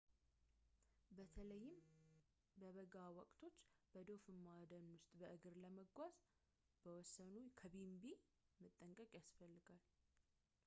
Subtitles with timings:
[1.17, 1.75] በተለይም
[2.61, 3.57] በበጋ ወቅት
[3.95, 6.15] በዶፍማ ደን ውስጥ በእግር ለመጓዝ
[6.83, 8.03] ከወሰኑ ከቢንቢ
[8.63, 9.85] መጠንቀቅ ያስፈልግዎታል